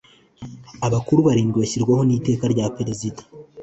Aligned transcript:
Abakuru 0.87 1.19
barindwi 1.27 1.57
bashyirwaho 1.61 2.01
n’Iteka 2.05 2.45
rya 2.53 2.65
Perezida 2.77 3.21